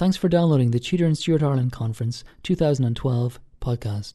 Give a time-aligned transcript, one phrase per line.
[0.00, 4.14] Thanks for downloading the Tudor and Stuart Ireland Conference 2012 podcast.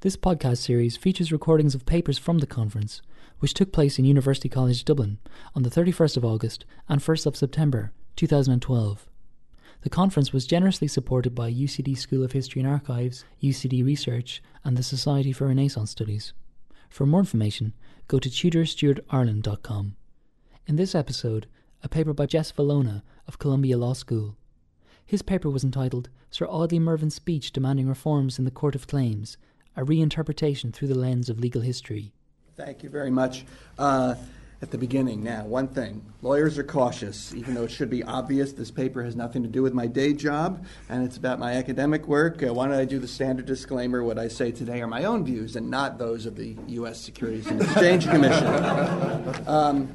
[0.00, 3.00] This podcast series features recordings of papers from the conference,
[3.38, 5.18] which took place in University College Dublin
[5.54, 9.08] on the 31st of August and 1st of September 2012.
[9.80, 14.76] The conference was generously supported by UCD School of History and Archives, UCD Research, and
[14.76, 16.34] the Society for Renaissance Studies.
[16.90, 17.72] For more information,
[18.06, 19.96] go to tudorstuartireland.com.
[20.66, 21.46] In this episode,
[21.82, 24.36] a paper by Jess Valona of Columbia Law School.
[25.06, 29.36] His paper was entitled Sir Audley Mervyn's Speech Demanding Reforms in the Court of Claims,
[29.76, 32.12] a reinterpretation through the lens of legal history.
[32.56, 33.44] Thank you very much.
[33.78, 34.16] Uh,
[34.62, 38.52] at the beginning, now, one thing lawyers are cautious, even though it should be obvious
[38.52, 42.08] this paper has nothing to do with my day job and it's about my academic
[42.08, 42.42] work.
[42.42, 44.02] Uh, why don't I do the standard disclaimer?
[44.02, 46.98] What I say today are my own views and not those of the U.S.
[47.00, 48.46] Securities and Exchange Commission.
[49.46, 49.88] Um,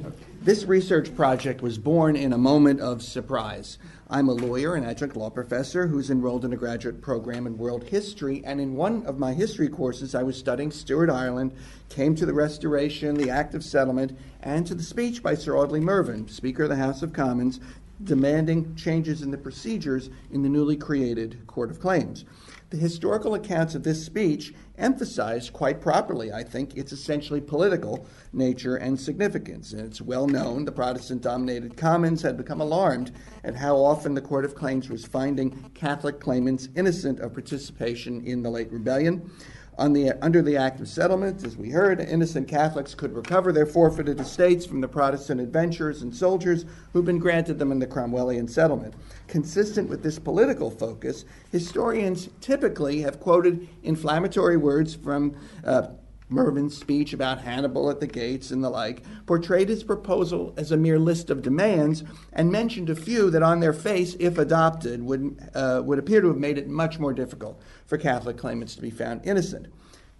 [0.43, 3.77] this research project was born in a moment of surprise.
[4.09, 7.83] I'm a lawyer and adjunct law professor who's enrolled in a graduate program in world
[7.83, 11.51] history, and in one of my history courses, I was studying Stuart Ireland,
[11.89, 15.79] came to the Restoration, the Act of Settlement, and to the speech by Sir Audley
[15.79, 17.59] Mervyn, Speaker of the House of Commons,
[18.03, 22.25] demanding changes in the procedures in the newly created Court of Claims.
[22.71, 28.77] The historical accounts of this speech emphasize quite properly, I think, its essentially political nature
[28.77, 29.73] and significance.
[29.73, 33.11] And it's well known the Protestant dominated Commons had become alarmed
[33.43, 38.41] at how often the Court of Claims was finding Catholic claimants innocent of participation in
[38.41, 39.29] the late rebellion.
[39.77, 44.19] The, under the Act of Settlement, as we heard, innocent Catholics could recover their forfeited
[44.19, 48.93] estates from the Protestant adventurers and soldiers who'd been granted them in the Cromwellian settlement.
[49.27, 55.87] Consistent with this political focus, historians typically have quoted inflammatory words from uh,
[56.31, 60.77] Mervyn's speech about Hannibal at the gates and the like, portrayed his proposal as a
[60.77, 65.37] mere list of demands, and mentioned a few that, on their face, if adopted, would,
[65.53, 68.89] uh, would appear to have made it much more difficult for Catholic claimants to be
[68.89, 69.67] found innocent.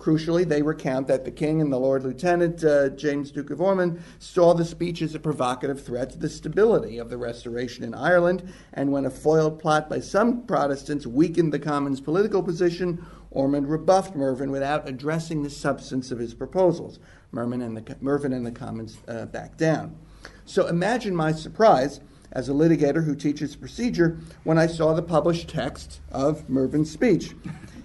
[0.02, 4.02] Crucially, they recount that the king and the Lord Lieutenant, uh, James Duke of Ormond,
[4.18, 8.52] saw the speech as a provocative threat to the stability of the Restoration in Ireland,
[8.74, 14.16] and when a foiled plot by some Protestants weakened the Commons' political position, Ormond rebuffed
[14.16, 17.00] Mervyn without addressing the substance of his proposals.
[17.32, 19.98] Mervyn and the, Mervyn and the Commons uh, backed down.
[20.46, 22.02] So imagine my surprise
[22.34, 27.34] as a litigator who teaches procedure when I saw the published text of Mervyn's speech.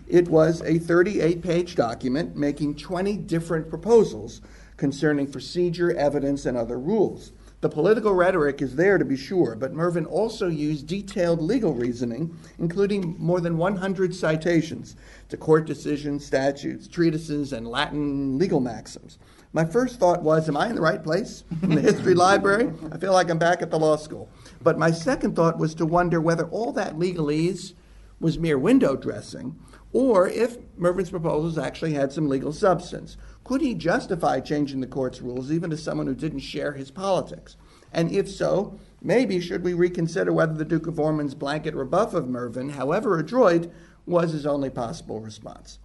[0.08, 4.40] It was a 38 page document making 20 different proposals
[4.76, 7.32] concerning procedure, evidence, and other rules.
[7.62, 12.36] The political rhetoric is there to be sure, but Mervyn also used detailed legal reasoning,
[12.58, 14.94] including more than 100 citations
[15.30, 19.18] to court decisions, statutes, treatises, and Latin legal maxims.
[19.54, 21.44] My first thought was, Am I in the right place?
[21.62, 22.70] In the history library?
[22.92, 24.28] I feel like I'm back at the law school.
[24.62, 27.72] But my second thought was to wonder whether all that legalese
[28.20, 29.56] was mere window dressing
[29.92, 33.16] or if Mervyn's proposals actually had some legal substance.
[33.44, 37.56] Could he justify changing the court's rules even to someone who didn't share his politics?
[37.92, 42.28] And if so, maybe should we reconsider whether the Duke of Ormond's blanket rebuff of
[42.28, 43.70] Mervyn, however adroit,
[44.04, 45.78] was his only possible response?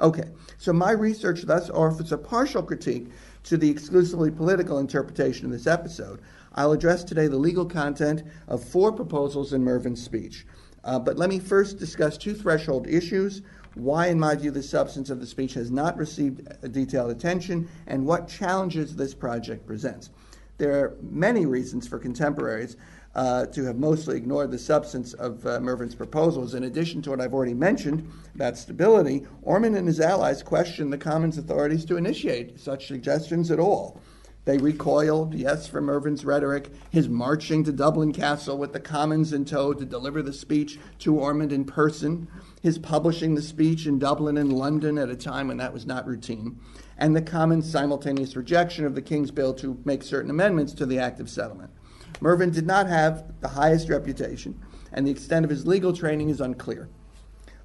[0.00, 3.08] Okay, so my research thus offers a partial critique
[3.44, 6.20] to the exclusively political interpretation of this episode.
[6.54, 10.46] I'll address today the legal content of four proposals in Mervyn's speech.
[10.84, 13.42] Uh, but let me first discuss two threshold issues
[13.74, 18.04] why, in my view, the substance of the speech has not received detailed attention, and
[18.04, 20.10] what challenges this project presents.
[20.56, 22.76] There are many reasons for contemporaries
[23.14, 26.54] uh, to have mostly ignored the substance of uh, Mervyn's proposals.
[26.54, 30.98] In addition to what I've already mentioned about stability, Ormond and his allies questioned the
[30.98, 34.00] Commons authorities to initiate such suggestions at all.
[34.48, 39.44] They recoiled, yes, from Mervyn's rhetoric, his marching to Dublin Castle with the Commons in
[39.44, 42.28] tow to deliver the speech to Ormond in person,
[42.62, 46.06] his publishing the speech in Dublin and London at a time when that was not
[46.06, 46.58] routine,
[46.96, 50.98] and the Commons' simultaneous rejection of the King's bill to make certain amendments to the
[50.98, 51.70] Act of Settlement.
[52.22, 54.58] Mervyn did not have the highest reputation,
[54.94, 56.88] and the extent of his legal training is unclear.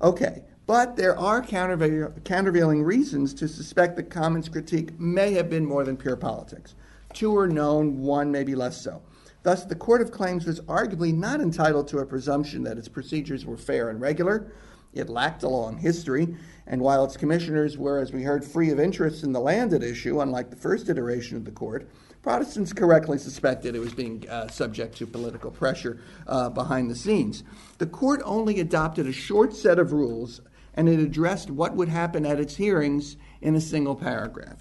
[0.02, 5.84] Okay, but there are countervailing reasons to suspect that Commons' critique may have been more
[5.84, 6.74] than pure politics.
[7.14, 9.02] Two are known, one maybe less so.
[9.44, 13.46] Thus, the Court of Claims was arguably not entitled to a presumption that its procedures
[13.46, 14.52] were fair and regular.
[14.94, 16.36] It lacked a long history,
[16.68, 19.84] and while its commissioners were, as we heard, free of interest in the land at
[19.84, 21.90] issue, unlike the first iteration of the court,
[22.22, 27.44] Protestants correctly suspected it was being uh, subject to political pressure uh, behind the scenes.
[27.80, 30.40] The court only adopted a short set of rules
[30.74, 34.58] and it addressed what would happen at its hearings in a single paragraph.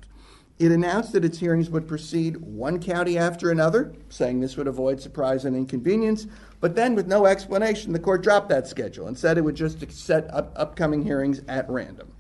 [0.62, 5.00] It announced that its hearings would proceed one county after another, saying this would avoid
[5.00, 6.28] surprise and inconvenience.
[6.60, 9.90] But then, with no explanation, the court dropped that schedule and said it would just
[9.90, 12.12] set up upcoming hearings at random.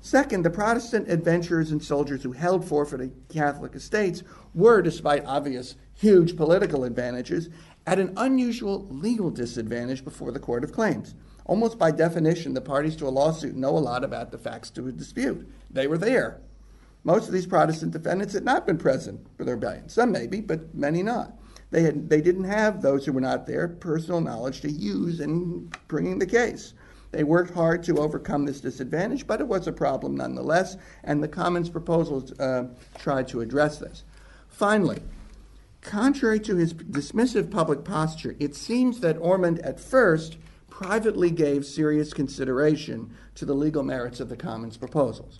[0.00, 6.36] Second, the Protestant adventurers and soldiers who held forfeited Catholic estates were, despite obvious huge
[6.36, 7.50] political advantages,
[7.86, 11.14] at an unusual legal disadvantage before the Court of Claims.
[11.46, 14.88] Almost by definition, the parties to a lawsuit know a lot about the facts to
[14.88, 15.48] a dispute.
[15.70, 16.40] They were there.
[17.04, 19.88] Most of these Protestant defendants had not been present for the rebellion.
[19.88, 21.38] Some maybe, but many not.
[21.70, 25.70] They, had, they didn't have those who were not there personal knowledge to use in
[25.86, 26.72] bringing the case.
[27.10, 31.28] They worked hard to overcome this disadvantage, but it was a problem nonetheless, and the
[31.28, 32.68] Commons proposals uh,
[32.98, 34.04] tried to address this.
[34.48, 35.02] Finally,
[35.80, 40.38] contrary to his dismissive public posture, it seems that Ormond at first
[40.70, 45.38] privately gave serious consideration to the legal merits of the Commons proposals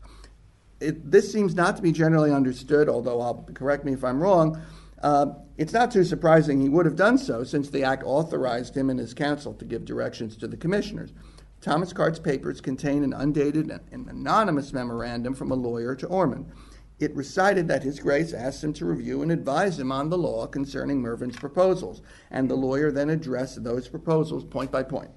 [0.81, 4.61] it, this seems not to be generally understood, although I'll correct me if I'm wrong.
[5.03, 5.27] Uh,
[5.57, 8.99] it's not too surprising he would have done so, since the Act authorized him and
[8.99, 11.13] his counsel to give directions to the commissioners.
[11.61, 16.51] Thomas Carte's papers contain an undated and anonymous memorandum from a lawyer to Ormond.
[16.99, 20.47] It recited that His Grace asked him to review and advise him on the law
[20.47, 25.11] concerning Mervyn's proposals, and the lawyer then addressed those proposals point by point.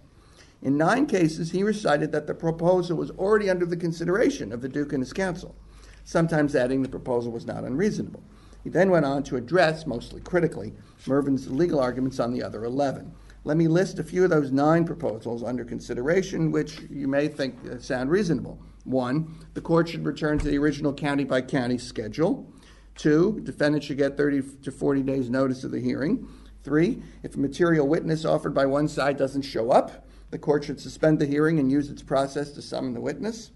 [0.62, 4.70] In nine cases, he recited that the proposal was already under the consideration of the
[4.70, 5.56] Duke and his council,
[6.04, 8.24] sometimes adding the proposal was not unreasonable.
[8.64, 10.74] He then went on to address, mostly critically,
[11.06, 13.14] Mervyn's legal arguments on the other 11.
[13.44, 17.56] Let me list a few of those nine proposals under consideration, which you may think
[17.66, 18.60] uh, sound reasonable.
[18.84, 22.52] One, the court should return to the original county by county schedule.
[22.96, 26.28] Two, defendant should get 30 to 40 days notice of the hearing.
[26.64, 30.80] Three, if a material witness offered by one side doesn't show up, the court should
[30.80, 33.52] suspend the hearing and use its process to summon the witness.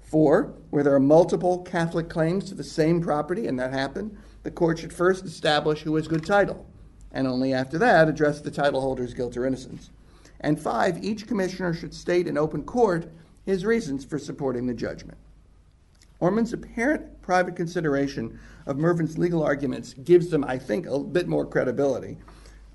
[0.00, 4.50] Four, where there are multiple Catholic claims to the same property, and that happened, the
[4.50, 6.66] court should first establish who has good title,
[7.12, 9.90] and only after that address the title holder's guilt or innocence.
[10.40, 13.10] And five, each commissioner should state in open court
[13.44, 15.18] his reasons for supporting the judgment.
[16.20, 21.44] Ormond's apparent private consideration of Mervyn's legal arguments gives them, I think, a bit more
[21.44, 22.18] credibility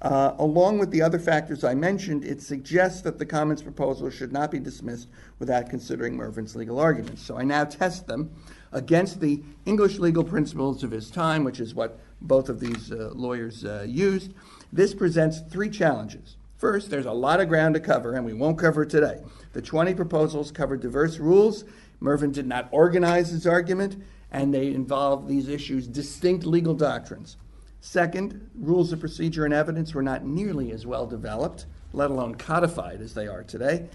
[0.01, 4.31] uh, along with the other factors I mentioned, it suggests that the Commons proposal should
[4.31, 5.10] not be dismissed
[5.40, 7.22] without considering Mervyn's legal arguments.
[7.22, 8.31] So I now test them
[8.72, 13.12] against the English legal principles of his time, which is what both of these uh,
[13.13, 14.34] lawyers uh, used.
[14.72, 16.38] This presents three challenges.
[16.57, 19.19] First, there's a lot of ground to cover, and we won't cover it today.
[19.54, 21.66] The 20 proposals cover diverse rules.
[22.00, 24.01] Mervyn did not organize his argument,
[24.31, 27.38] and they involve these issues distinct legal doctrines.
[27.81, 33.01] Second, rules of procedure and evidence were not nearly as well developed, let alone codified
[33.01, 33.87] as they are today.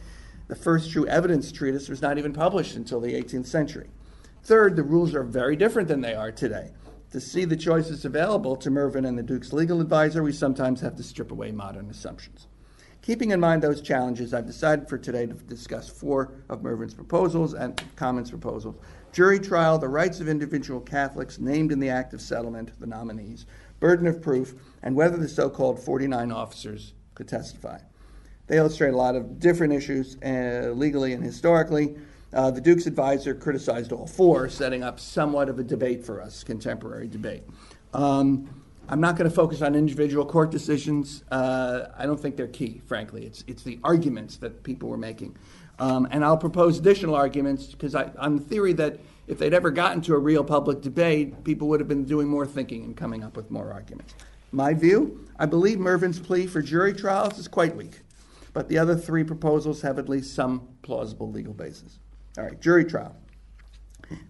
[0.49, 3.89] The first true evidence treatise was not even published until the 18th century.
[4.43, 6.73] Third, the rules are very different than they are today.
[7.13, 10.97] To see the choices available to Mervyn and the Duke's legal advisor, we sometimes have
[10.97, 12.49] to strip away modern assumptions.
[13.03, 17.55] Keeping in mind those challenges, I've decided for today to discuss four of Mervyn's proposals
[17.55, 18.77] and Commons proposals
[19.15, 23.47] jury trial, the rights of individual Catholics named in the Act of Settlement, the nominees,
[23.79, 27.79] burden of proof, and whether the so called 49 officers could testify.
[28.49, 31.95] They illustrate a lot of different issues uh, legally and historically.
[32.33, 36.43] Uh, the Duke's advisor criticized all four, setting up somewhat of a debate for us,
[36.43, 37.45] contemporary debate.
[37.95, 38.51] Um,
[38.89, 41.23] I'm not going to focus on individual court decisions.
[41.31, 43.25] Uh, I don't think they're key, frankly.
[43.25, 45.37] It's, it's the arguments that people were making.
[45.79, 50.01] Um, and I'll propose additional arguments because on the theory that if they'd ever gotten
[50.03, 53.37] to a real public debate, people would have been doing more thinking and coming up
[53.37, 54.15] with more arguments.
[54.53, 58.03] My view I believe Mervyn's plea for jury trials is quite weak,
[58.53, 61.99] but the other three proposals have at least some plausible legal basis.
[62.39, 63.17] All right, jury trial.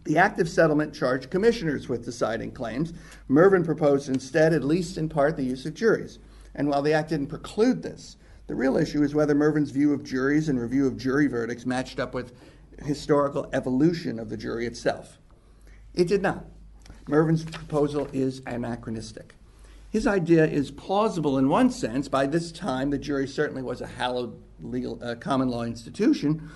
[0.05, 2.93] The Act of Settlement charged commissioners with deciding claims.
[3.29, 6.21] Mervyn proposed instead, at least in part, the use of juries.
[6.55, 10.05] And while the Act didn't preclude this, the real issue is whether Mervyn's view of
[10.05, 12.33] juries and review of jury verdicts matched up with
[12.83, 15.19] historical evolution of the jury itself.
[15.95, 16.45] It did not.
[17.09, 19.35] Mervyn's proposal is anachronistic.
[19.91, 22.09] His idea is plausible in one sense.
[22.09, 26.51] By this time, the jury certainly was a hallowed legal, uh, common law institution.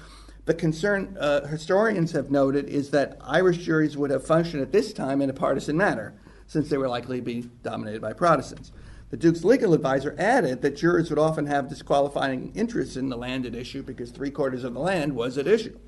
[0.44, 4.92] The concern uh, historians have noted is that Irish juries would have functioned at this
[4.92, 6.14] time in a partisan manner,
[6.46, 8.72] since they were likely to be dominated by Protestants.
[9.10, 13.46] The Duke's legal advisor added that jurors would often have disqualifying interests in the land
[13.46, 15.78] at issue because three quarters of the land was at issue.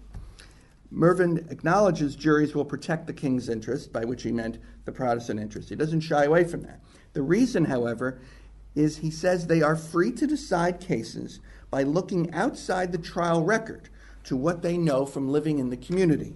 [0.91, 5.69] Mervyn acknowledges juries will protect the king's interest, by which he meant the Protestant interest.
[5.69, 6.81] He doesn't shy away from that.
[7.13, 8.19] The reason, however,
[8.75, 13.89] is he says they are free to decide cases by looking outside the trial record
[14.25, 16.35] to what they know from living in the community.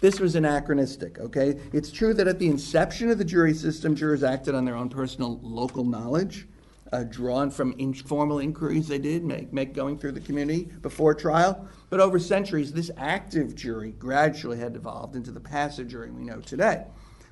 [0.00, 1.60] This was anachronistic, okay?
[1.72, 4.88] It's true that at the inception of the jury system, jurors acted on their own
[4.88, 6.46] personal local knowledge,
[6.92, 11.68] uh, drawn from informal inquiries they did make, make going through the community before trial.
[11.90, 16.40] But over centuries, this active jury gradually had evolved into the passive jury we know
[16.40, 16.84] today,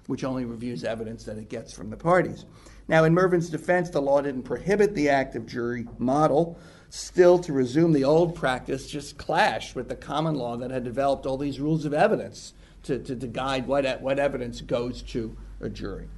[0.07, 2.45] which only reviews evidence that it gets from the parties.
[2.89, 6.59] Now, in Mervyn's defense, the law didn't prohibit the active jury model.
[6.89, 11.27] Still, to resume the old practice just clashed with the common law that had developed
[11.27, 15.69] all these rules of evidence to, to, to guide what, what evidence goes to a
[15.69, 16.09] jury.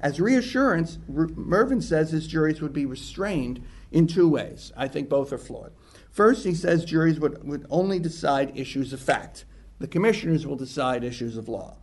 [0.00, 4.72] As reassurance, Mervyn says his juries would be restrained in two ways.
[4.76, 5.72] I think both are flawed.
[6.10, 9.44] First, he says juries would, would only decide issues of fact.
[9.78, 11.76] The commissioners will decide issues of law.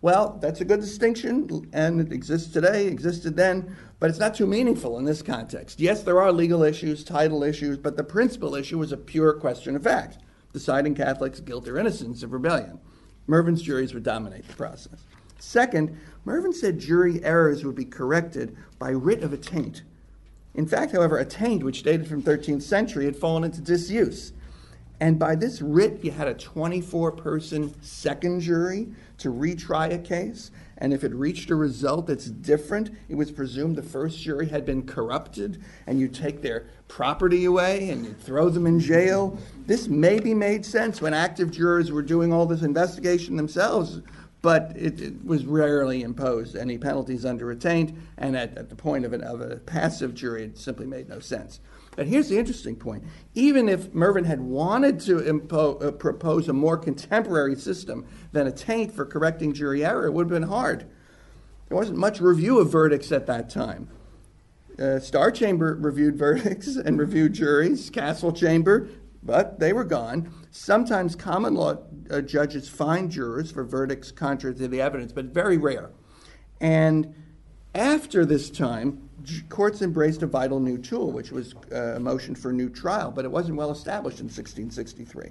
[0.00, 4.46] Well, that's a good distinction, and it exists today, existed then, but it's not too
[4.46, 5.80] meaningful in this context.
[5.80, 9.74] Yes, there are legal issues, title issues, but the principal issue is a pure question
[9.74, 10.18] of fact,
[10.52, 12.78] deciding Catholics' guilt or innocence of rebellion.
[13.26, 15.04] Mervyn's juries would dominate the process.
[15.40, 19.82] Second, Mervyn said jury errors would be corrected by writ of attaint.
[20.54, 24.32] In fact, however, attaint, which dated from 13th century, had fallen into disuse.
[25.00, 28.88] And by this writ, you had a 24 person second jury
[29.18, 30.50] to retry a case.
[30.78, 34.64] And if it reached a result that's different, it was presumed the first jury had
[34.64, 39.36] been corrupted, and you take their property away and you throw them in jail.
[39.66, 44.00] This maybe made sense when active jurors were doing all this investigation themselves,
[44.40, 49.04] but it, it was rarely imposed any penalties under attaint, and at, at the point
[49.04, 51.60] of, an, of a passive jury, it simply made no sense.
[51.98, 53.02] But here's the interesting point.
[53.34, 59.04] Even if Mervyn had wanted to uh, propose a more contemporary system than attaint for
[59.04, 60.86] correcting jury error, it would have been hard.
[61.66, 63.88] There wasn't much review of verdicts at that time.
[64.78, 68.88] Uh, Star Chamber reviewed verdicts and reviewed juries, Castle Chamber,
[69.24, 70.32] but they were gone.
[70.52, 71.78] Sometimes common law
[72.12, 75.90] uh, judges fine jurors for verdicts contrary to the evidence, but very rare.
[76.60, 77.12] And
[77.74, 79.07] after this time,
[79.48, 83.10] courts embraced a vital new tool, which was uh, a motion for a new trial,
[83.10, 85.30] but it wasn't well established in 1663.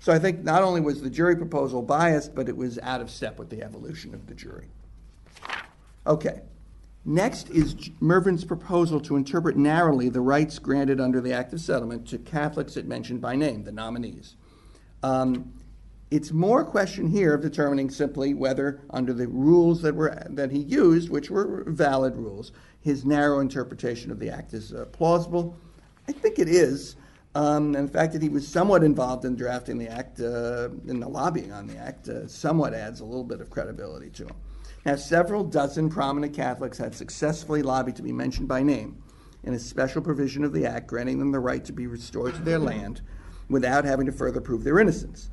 [0.00, 3.10] So I think not only was the jury proposal biased, but it was out of
[3.10, 4.68] step with the evolution of the jury.
[6.06, 6.40] Okay.
[7.04, 12.06] Next is Mervyn's proposal to interpret narrowly the rights granted under the Act of Settlement
[12.08, 14.36] to Catholics it mentioned by name, the nominees.
[15.02, 15.52] Um,
[16.12, 20.50] it's more a question here of determining simply whether, under the rules that were that
[20.50, 22.52] he used, which were valid rules,
[22.82, 25.56] his narrow interpretation of the act is uh, plausible.
[26.06, 26.96] I think it is.
[27.34, 31.00] Um, and the fact that he was somewhat involved in drafting the act, uh, in
[31.00, 34.36] the lobbying on the act, uh, somewhat adds a little bit of credibility to him.
[34.84, 39.02] Now, several dozen prominent Catholics had successfully lobbied to be mentioned by name
[39.44, 42.42] in a special provision of the act granting them the right to be restored to
[42.42, 43.00] their land
[43.48, 45.30] without having to further prove their innocence.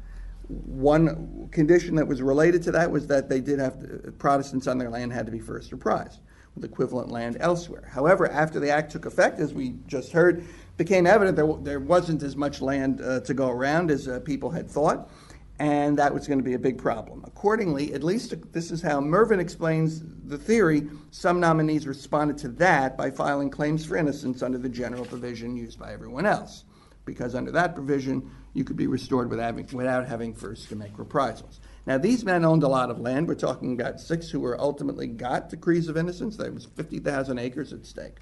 [0.49, 4.79] One condition that was related to that was that they did have to, Protestants on
[4.79, 6.17] their land had to be first reprised
[6.55, 7.87] with equivalent land elsewhere.
[7.91, 10.43] However, after the act took effect, as we just heard,
[10.75, 14.49] became evident there, there wasn't as much land uh, to go around as uh, people
[14.49, 15.11] had thought,
[15.59, 17.23] and that was going to be a big problem.
[17.27, 22.97] Accordingly, at least this is how Mervyn explains the theory, some nominees responded to that
[22.97, 26.63] by filing claims for innocence under the general provision used by everyone else
[27.09, 31.59] because under that provision, you could be restored without having, first to make reprisals.
[31.87, 33.27] Now, these men owned a lot of land.
[33.27, 36.37] We're talking about six who were ultimately got decrees of innocence.
[36.37, 38.17] There was 50,000 acres at stake.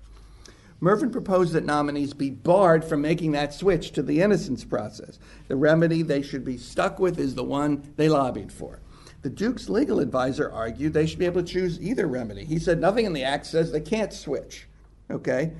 [0.80, 5.20] Mervyn proposed that nominees be barred from making that switch to the innocence process.
[5.50, 8.80] The remedy they should be stuck with is the one they lobbied for.
[9.22, 12.46] The Duke's legal advisor argued they should be able to choose either remedy.
[12.46, 14.68] He said nothing in the act says they can't switch.
[15.12, 15.52] Okay?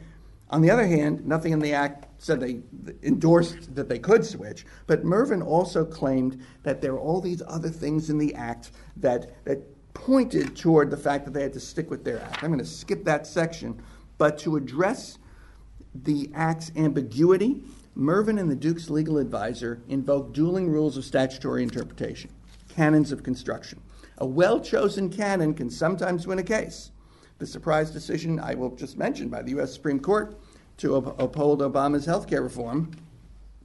[0.50, 2.62] On the other hand, nothing in the act said they
[3.04, 7.70] endorsed that they could switch, but Mervyn also claimed that there are all these other
[7.70, 9.60] things in the act that, that
[9.94, 12.44] pointed toward the fact that they had to stick with their act.
[12.44, 13.82] I'm going to skip that section,
[14.18, 15.18] but to address
[15.94, 17.64] the act's ambiguity,
[17.96, 22.30] Mervyn and the Duke's legal advisor invoked dueling rules of statutory interpretation,
[22.70, 23.82] canons of construction.
[24.20, 26.92] A well chosen canon can sometimes win a case
[27.38, 29.74] the surprise decision I will just mention by the U.S.
[29.74, 30.40] Supreme Court
[30.78, 32.92] to uphold Obama's health care reform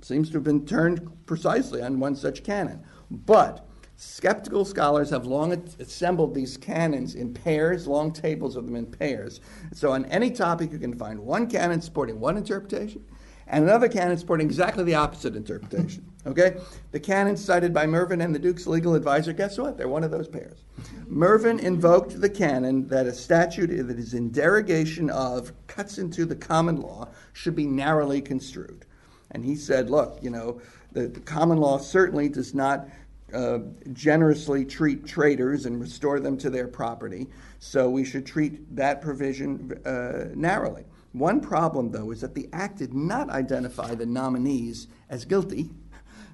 [0.01, 2.83] seems to have been turned precisely on one such canon.
[3.11, 8.87] But skeptical scholars have long assembled these canons in pairs, long tables of them in
[8.87, 9.41] pairs.
[9.73, 13.05] So on any topic, you can find one canon supporting one interpretation
[13.47, 16.07] and another canon supporting exactly the opposite interpretation.
[16.25, 16.57] Okay?
[16.93, 19.77] The canon cited by Mervyn and the Duke's legal advisor, guess what?
[19.77, 20.63] They're one of those pairs.
[21.09, 26.37] Mervyn invoked the canon that a statute that is in derogation of, cuts into the
[26.37, 28.87] common law, should be narrowly construed.
[29.33, 30.61] And he said, look, you know,
[30.93, 32.87] the, the common law certainly does not
[33.35, 33.59] uh,
[33.93, 37.29] generously treat traitors and restore them to their property.
[37.59, 40.85] So we should treat that provision uh, narrowly.
[41.13, 45.71] One problem, though, is that the Act did not identify the nominees as guilty,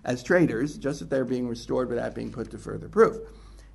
[0.04, 3.16] as traitors, just that they're being restored without being put to further proof.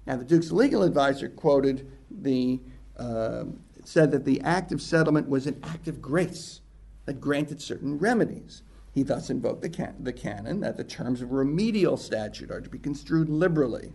[0.07, 2.61] Now, the Duke's legal advisor quoted the,
[2.97, 3.45] uh,
[3.83, 6.61] said that the Act of Settlement was an act of grace
[7.05, 8.63] that granted certain remedies.
[8.93, 12.69] He thus invoked the, can- the canon that the terms of remedial statute are to
[12.69, 13.91] be construed liberally.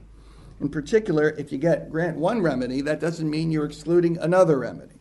[0.60, 4.97] In particular, if you get grant one remedy, that doesn't mean you're excluding another remedy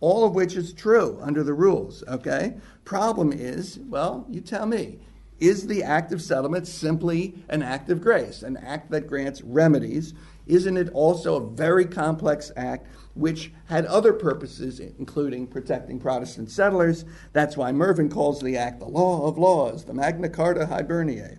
[0.00, 2.54] all of which is true under the rules, okay?
[2.84, 4.98] Problem is, well, you tell me,
[5.40, 10.14] is the act of settlement simply an act of grace, an act that grants remedies?
[10.46, 17.04] Isn't it also a very complex act which had other purposes, including protecting Protestant settlers?
[17.32, 21.38] That's why Mervyn calls the act the law of laws, the Magna Carta Hiberniae.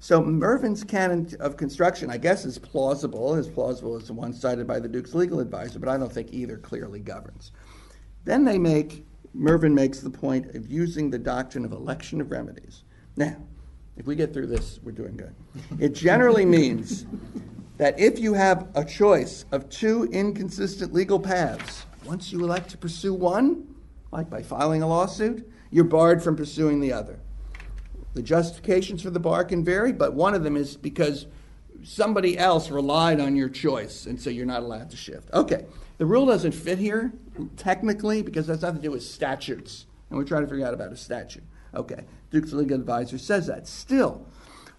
[0.00, 4.66] So Mervyn's canon of construction, I guess, is plausible, as plausible as the one cited
[4.66, 7.50] by the Duke's legal advisor, but I don't think either clearly governs.
[8.28, 12.84] Then they make, Mervyn makes the point of using the doctrine of election of remedies.
[13.16, 13.38] Now,
[13.96, 15.34] if we get through this, we're doing good.
[15.80, 17.06] It generally means
[17.78, 22.76] that if you have a choice of two inconsistent legal paths, once you elect to
[22.76, 23.66] pursue one,
[24.12, 27.20] like by filing a lawsuit, you're barred from pursuing the other.
[28.12, 31.24] The justifications for the bar can vary, but one of them is because
[31.82, 35.32] somebody else relied on your choice, and so you're not allowed to shift.
[35.32, 35.66] Okay,
[35.98, 37.12] the rule doesn't fit here
[37.56, 40.92] technically because that's nothing to do with statutes, and we're trying to figure out about
[40.92, 41.44] a statute.
[41.74, 43.66] Okay, Duke's legal advisor says that.
[43.66, 44.26] Still,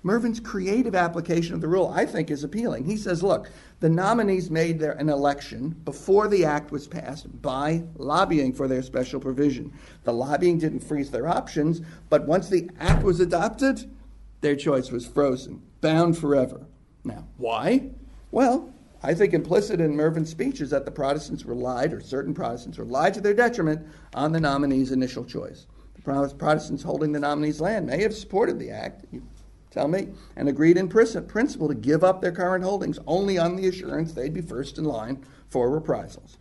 [0.02, 2.86] Mervyn's creative application of the rule, I think, is appealing.
[2.86, 3.50] He says, look,
[3.82, 8.82] the nominees made their, an election before the act was passed by lobbying for their
[8.82, 9.74] special provision.
[10.06, 13.94] The lobbying didn't freeze their options, but once the act was adopted,
[14.42, 16.66] their choice was frozen, bound forever.
[17.10, 17.90] Now, why?
[18.32, 22.78] Well, I think implicit in Mervyn's speech is that the Protestants relied, or certain Protestants
[22.78, 25.68] relied to their detriment, on the nominee's initial choice.
[25.96, 29.24] The Protestants holding the nominee's land may have supported the act, you
[29.72, 33.68] tell me, and agreed in principle to give up their current holdings only on the
[33.68, 36.38] assurance they'd be first in line for reprisals.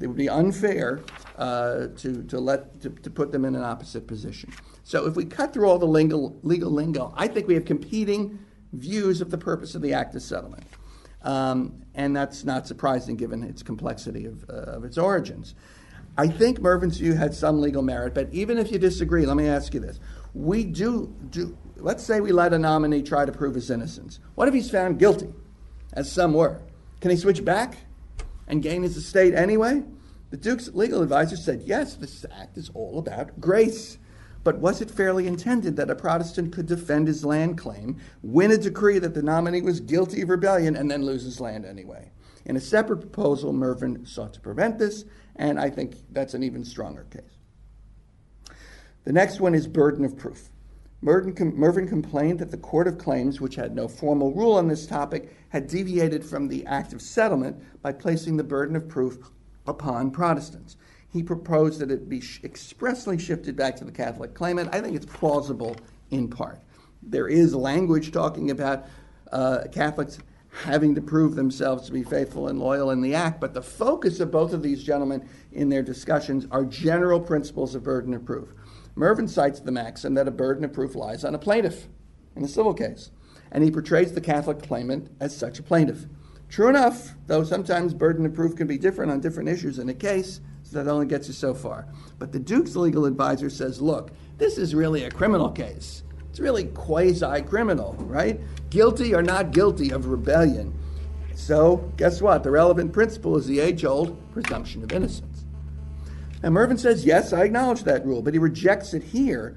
[0.00, 1.00] It would be unfair
[1.36, 4.52] uh, to, to, let, to, to put them in an opposite position.
[4.84, 8.38] So if we cut through all the legal, legal lingo, I think we have competing
[8.72, 10.64] views of the purpose of the Act of Settlement.
[11.22, 15.54] Um, and that's not surprising given its complexity of, uh, of its origins.
[16.16, 19.46] I think Mervyn's view had some legal merit, but even if you disagree, let me
[19.46, 20.00] ask you this.
[20.34, 24.20] We do, do let's say we let a nominee try to prove his innocence.
[24.34, 25.32] What if he's found guilty,
[25.92, 26.60] as some were?
[27.00, 27.76] Can he switch back
[28.48, 29.82] and gain his estate anyway?
[30.30, 33.98] The Duke's legal advisor said, yes, this act is all about grace.
[34.44, 38.58] But was it fairly intended that a Protestant could defend his land claim, win a
[38.58, 42.12] decree that the nominee was guilty of rebellion, and then lose his land anyway?
[42.44, 45.04] In a separate proposal, Mervyn sought to prevent this,
[45.36, 47.38] and I think that's an even stronger case.
[49.04, 50.50] The next one is burden of proof.
[51.00, 55.34] Mervyn complained that the Court of Claims, which had no formal rule on this topic,
[55.50, 59.18] had deviated from the Act of Settlement by placing the burden of proof
[59.66, 60.76] upon Protestants
[61.12, 64.74] he proposed that it be expressly shifted back to the Catholic claimant.
[64.74, 65.76] I think it's plausible
[66.10, 66.60] in part.
[67.02, 68.86] There is language talking about
[69.32, 70.18] uh, Catholics
[70.50, 74.20] having to prove themselves to be faithful and loyal in the act, but the focus
[74.20, 78.48] of both of these gentlemen in their discussions are general principles of burden of proof.
[78.94, 81.86] Mervyn cites the maxim that a burden of proof lies on a plaintiff
[82.34, 83.10] in a civil case,
[83.52, 86.06] and he portrays the Catholic claimant as such a plaintiff.
[86.48, 89.94] True enough, though sometimes burden of proof can be different on different issues in a
[89.94, 91.86] case, so that only gets you so far.
[92.18, 96.02] But the Duke's legal advisor says, look, this is really a criminal case.
[96.28, 98.38] It's really quasi criminal, right?
[98.68, 100.74] Guilty or not guilty of rebellion.
[101.34, 102.42] So, guess what?
[102.42, 105.46] The relevant principle is the age old presumption of innocence.
[106.42, 109.56] And Mervyn says, yes, I acknowledge that rule, but he rejects it here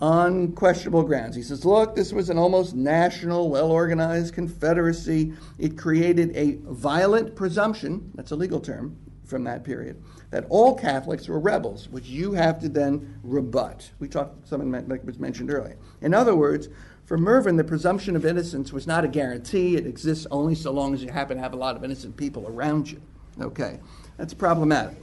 [0.00, 1.36] on questionable grounds.
[1.36, 5.34] He says, look, this was an almost national, well organized confederacy.
[5.58, 8.96] It created a violent presumption, that's a legal term
[9.28, 13.90] from that period, that all Catholics were rebels, which you have to then rebut.
[13.98, 15.76] We talked, something like was mentioned earlier.
[16.00, 16.68] In other words,
[17.04, 19.76] for Mervyn, the presumption of innocence was not a guarantee.
[19.76, 22.46] It exists only so long as you happen to have a lot of innocent people
[22.46, 23.00] around you.
[23.40, 23.80] Okay,
[24.16, 24.96] that's problematic.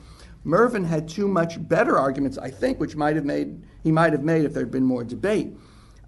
[0.43, 4.23] Mervyn had two much better arguments, I think, which might have made he might have
[4.23, 5.53] made if there had been more debate.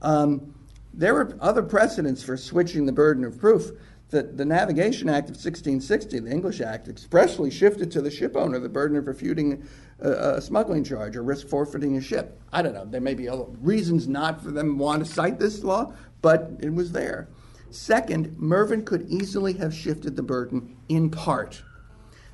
[0.02, 0.54] Um,
[0.94, 3.72] there were other precedents for switching the burden of proof
[4.10, 8.70] the, the Navigation Act of 1660, the English Act, expressly shifted to the shipowner the
[8.70, 9.68] burden of refuting
[10.00, 12.40] a, a, smuggling charge or risk forfeiting a ship.
[12.54, 12.86] I don't know.
[12.86, 13.30] There may be
[13.62, 17.28] reasons not for them want to cite this law, but it was there.
[17.70, 21.64] Second, Mervyn could easily have shifted the burden in part.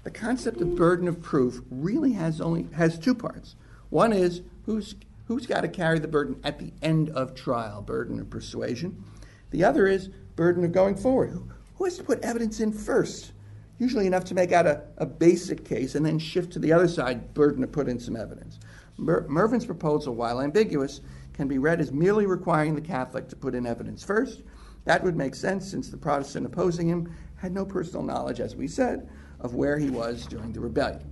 [0.03, 3.55] The concept of burden of proof really has only has two parts.
[3.89, 8.19] One is who's who's got to carry the burden at the end of trial, burden
[8.19, 9.03] of persuasion.
[9.51, 11.52] The other is burden of going forward.
[11.75, 13.31] Who, has to put evidence in first?
[13.79, 16.87] Usually enough to make out a, a basic case and then shift to the other
[16.87, 18.59] side, burden to put in some evidence.
[18.97, 21.01] Mer- Mervyn's proposal, while ambiguous,
[21.33, 24.41] can be read as merely requiring the Catholic to put in evidence first.
[24.85, 28.67] That would make sense since the Protestant opposing him had no personal knowledge, as we
[28.67, 29.09] said,
[29.39, 31.03] of where he was during the rebellion.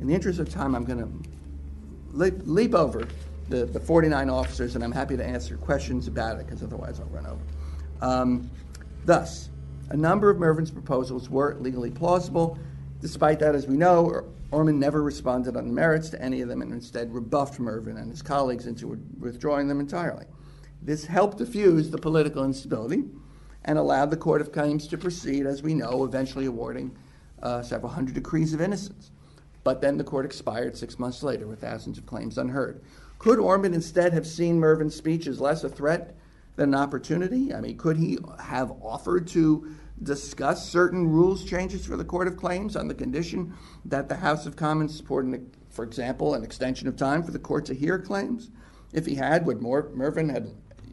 [0.00, 1.30] In the interest of time, I'm going to
[2.14, 3.06] leap, leap over
[3.48, 7.06] the, the 49 officers, and I'm happy to answer questions about it because otherwise I'll
[7.06, 7.42] run over.
[8.00, 8.50] Um,
[9.04, 9.50] thus,
[9.90, 12.58] a number of Mervyn's proposals were legally plausible.
[13.00, 16.62] Despite that, as we know, Ormond never responded on the merits to any of them
[16.62, 20.26] and instead rebuffed Mervyn and his colleagues into withdrawing them entirely.
[20.80, 23.04] This helped diffuse the political instability
[23.64, 26.96] and allowed the Court of Claims to proceed, as we know, eventually awarding
[27.42, 29.10] uh, several hundred decrees of innocence.
[29.64, 32.82] But then the court expired six months later with thousands of claims unheard.
[33.18, 36.14] Could Ormond instead have seen Mervyn's speech as less a threat
[36.56, 37.52] than an opportunity?
[37.54, 42.36] I mean, could he have offered to discuss certain rules changes for the Court of
[42.36, 46.96] Claims on the condition that the House of Commons supported, for example, an extension of
[46.96, 48.50] time for the court to hear claims?
[48.92, 50.48] If he had, would Mervyn have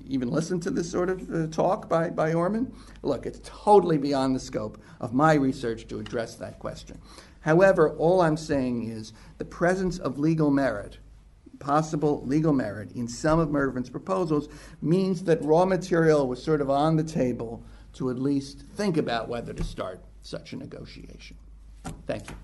[0.08, 2.74] even listened to this sort of uh, talk by, by Ormond?
[3.02, 7.00] Look, it's totally beyond the scope of my research to address that question.
[7.42, 10.98] However, all I'm saying is the presence of legal merit,
[11.62, 14.50] possible legal merit, in some of Mervyn's proposals
[14.82, 19.30] means that raw material was sort of on the table to at least think about
[19.30, 21.38] whether to start such a negotiation.
[22.06, 22.36] Thank you.